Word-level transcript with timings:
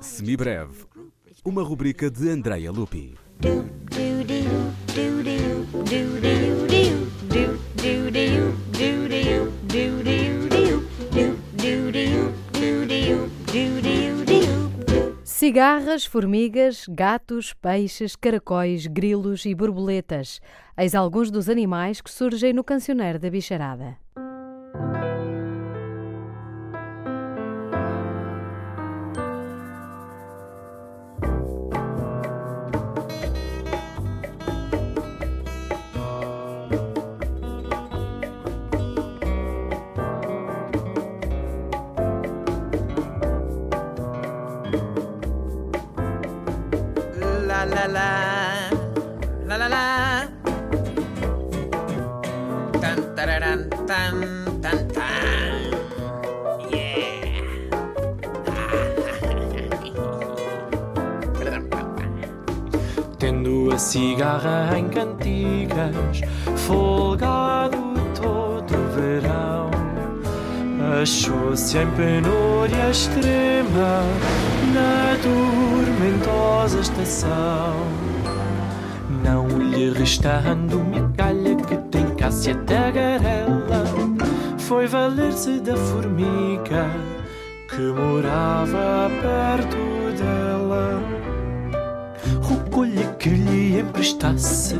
Semibreve, 0.00 0.84
uma 1.44 1.62
rubrica 1.62 2.10
de 2.10 2.28
Andreia 2.28 2.70
Lupi. 2.70 3.14
do 13.54 13.80
do 13.80 13.93
Cigarras, 15.44 16.06
formigas, 16.06 16.86
gatos, 16.88 17.52
peixes, 17.52 18.16
caracóis, 18.16 18.86
grilos 18.86 19.44
e 19.44 19.54
borboletas. 19.54 20.40
Eis 20.74 20.94
alguns 20.94 21.30
dos 21.30 21.50
animais 21.50 22.00
que 22.00 22.10
surgem 22.10 22.54
no 22.54 22.64
cancioneiro 22.64 23.18
da 23.18 23.28
bicharada. 23.28 23.98
La 47.64 47.70
la 47.70 47.86
la. 47.88 48.68
La 49.46 49.56
la 49.56 49.68
la. 49.68 50.28
Tan 52.78 53.14
tararan 53.16 53.70
tan 53.86 54.20
tan 54.60 54.88
tan. 54.92 55.72
Tendo 63.18 63.72
a 63.72 63.78
cigarra 63.78 64.76
em 64.76 64.90
cantigas, 64.90 66.20
folgado 66.66 67.94
todo 68.14 68.76
verão. 68.94 69.70
Achou-se 71.00 71.78
em 71.78 71.90
penúria 71.92 72.90
extrema 72.90 74.02
na 74.74 75.16
tormentosa 75.94 76.80
estação. 76.80 77.74
Não 79.22 79.46
lhe 79.46 79.92
restando 79.92 80.80
migalha 80.80 81.56
que 81.56 81.76
tem 81.90 82.06
cássia 82.16 82.54
tagarela, 82.66 83.84
foi 84.58 84.86
valer-se 84.86 85.60
da 85.60 85.76
formiga 85.76 86.90
que 87.68 87.80
morava 87.80 89.10
perto 89.22 89.76
dela. 90.18 91.02
Rogou-lhe 92.42 93.06
que 93.18 93.30
lhe 93.30 93.80
emprestasse, 93.80 94.76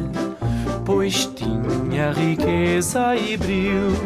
pois 0.84 1.26
tinha 1.26 2.12
riqueza 2.12 3.16
e 3.16 3.36
brilho, 3.36 3.96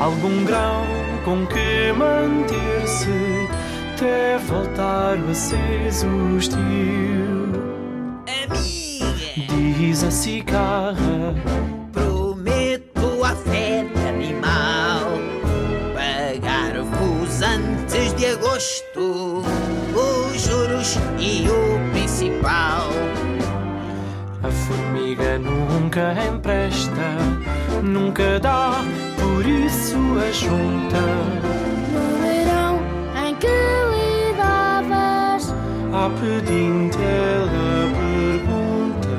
algum 0.00 0.44
grão 0.44 0.84
com 1.24 1.46
que 1.46 1.92
manter-se, 1.92 3.48
até 3.94 4.38
voltar 4.38 5.16
o 5.18 5.30
aceso 5.30 6.06
estio. 6.36 7.52
Amiga. 8.26 9.78
Diz 9.78 10.02
a 10.02 10.10
cigarra, 10.10 11.34
Prometo 11.92 13.24
a 13.24 13.36
fé 13.36 13.86
animal. 14.08 15.12
Pagar-vos 15.94 17.42
antes 17.42 18.12
de 18.14 18.26
agosto. 18.26 19.44
Os 19.94 20.42
juros 20.42 20.98
e 21.18 21.46
o 21.48 21.90
principal. 21.92 22.90
A 24.42 24.50
formiga 24.50 25.38
nunca 25.38 26.14
empresta, 26.26 27.80
nunca 27.82 28.40
dá, 28.40 28.82
por 29.20 29.46
isso 29.46 29.96
a 30.18 30.32
junta. 30.32 31.73
A 36.04 36.10
pedinte 36.10 36.98
ela 36.98 37.88
pergunta, 37.96 39.16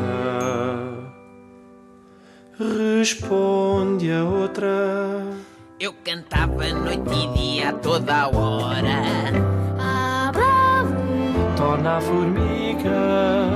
responde 3.00 4.12
a 4.12 4.24
outra. 4.24 4.68
Eu 5.80 5.94
cantava 6.04 6.68
noite 6.72 7.10
e 7.10 7.28
dia 7.34 7.70
a 7.70 7.74
toda 7.74 8.16
a 8.16 8.28
hora 8.28 9.02
Ah, 9.80 10.30
bravo, 10.32 10.94
Torna 11.58 11.98
a 11.98 12.02
formiga, 12.02 13.50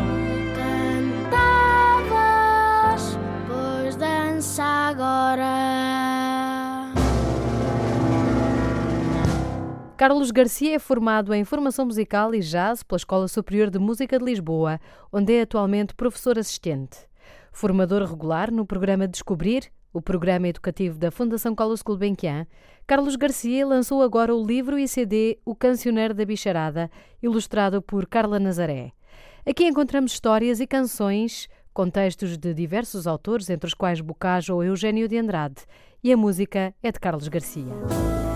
Carlos 10.00 10.32
Garcia 10.32 10.76
é 10.76 10.80
formado 10.80 11.34
em 11.34 11.44
Formação 11.44 11.86
Musical 11.86 12.34
e 12.34 12.40
Jazz 12.40 12.84
pela 12.84 12.96
Escola 12.96 13.28
Superior 13.28 13.70
de 13.70 13.78
Música 13.78 14.18
de 14.18 14.24
Lisboa, 14.24 14.80
onde 15.12 15.34
é 15.34 15.42
atualmente 15.42 15.94
professor 15.94 16.40
assistente. 16.40 17.00
Formador 17.52 18.10
regular 18.10 18.50
no 18.50 18.66
programa 18.66 19.10
Descobrir, 19.10 19.70
o 19.92 20.02
programa 20.02 20.48
educativo 20.48 20.98
da 20.98 21.12
Fundação 21.12 21.54
Carlos 21.54 21.82
Gulbenkian, 21.82 22.48
Carlos 22.88 23.18
Garcia 23.18 23.68
lançou 23.68 24.02
agora 24.02 24.34
o 24.34 24.42
livro 24.42 24.80
e 24.80 24.88
CD 24.88 25.38
O 25.44 25.54
Cancioneiro 25.54 26.14
da 26.14 26.24
Bicharada, 26.24 26.90
ilustrado 27.22 27.82
por 27.82 28.08
Carla 28.08 28.40
Nazaré. 28.40 28.94
Aqui 29.46 29.66
encontramos 29.68 30.14
histórias 30.14 30.62
e 30.62 30.66
canções 30.66 31.50
com 31.74 31.90
textos 31.90 32.38
de 32.38 32.54
diversos 32.54 33.06
autores, 33.06 33.50
entre 33.50 33.68
os 33.68 33.74
quais 33.74 34.00
Bocajo 34.00 34.56
ou 34.56 34.64
Eugênio 34.64 35.10
de 35.10 35.18
Andrade, 35.18 35.62
e 36.02 36.14
a 36.14 36.16
música 36.16 36.74
é 36.82 36.90
de 36.90 37.00
Carlos 37.02 37.28
Garcia. 37.28 38.29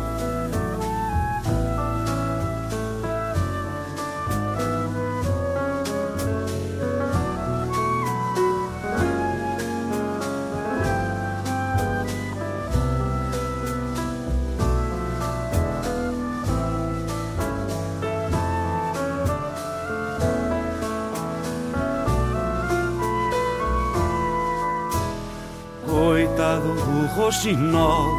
Coitado 26.33 26.73
do 26.73 27.05
roxinol, 27.15 28.09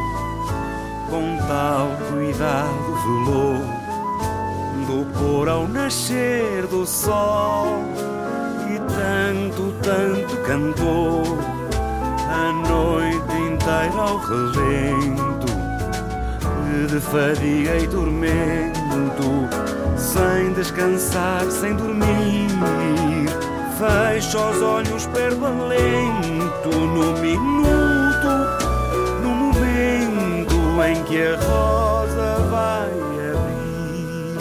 com 1.09 1.37
tal 1.49 1.89
cuidado 2.09 2.95
velou, 3.03 3.59
do 4.87 5.05
pôr 5.19 5.49
ao 5.49 5.67
nascer 5.67 6.65
do 6.67 6.85
sol, 6.85 7.83
e 8.69 8.79
tanto, 8.79 9.73
tanto 9.81 10.37
cantou, 10.43 11.23
a 12.29 12.53
noite 12.69 13.35
inteira 13.35 14.01
ao 14.01 14.17
relento, 14.19 15.51
de 16.89 16.99
fadiga 17.01 17.77
e 17.77 17.85
tormento, 17.85 19.49
sem 19.97 20.53
descansar, 20.53 21.43
sem 21.51 21.75
dormir. 21.75 22.45
Fecha 23.77 24.39
os 24.39 24.61
olhos, 24.61 25.05
perde 25.07 25.35
o 25.35 25.45
alento 25.45 26.69
no 26.69 27.11
minuto, 27.19 28.04
que 31.07 31.21
a 31.21 31.35
rosa 31.35 32.35
vai 32.49 32.91
abrir. 33.31 34.37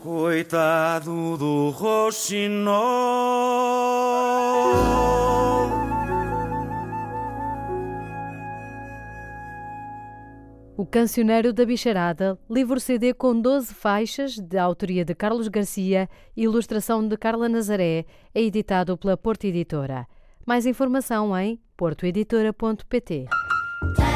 Coitado 0.00 1.36
do 1.36 1.70
roxinol. 1.70 2.78
O 10.76 10.86
Cancioneiro 10.86 11.52
da 11.52 11.66
Bicharada, 11.66 12.38
livro 12.48 12.78
CD 12.80 13.12
com 13.12 13.38
12 13.38 13.74
faixas, 13.74 14.38
de 14.38 14.56
autoria 14.56 15.04
de 15.04 15.14
Carlos 15.14 15.48
Garcia 15.48 16.08
e 16.36 16.44
ilustração 16.44 17.06
de 17.06 17.16
Carla 17.16 17.48
Nazaré, 17.48 18.06
é 18.34 18.40
editado 18.40 18.96
pela 18.96 19.16
Porto 19.16 19.44
Editora. 19.44 20.06
Mais 20.46 20.64
informação 20.66 21.36
em 21.36 21.60
portoeditora.pt. 21.76 23.26
Tell 23.80 24.07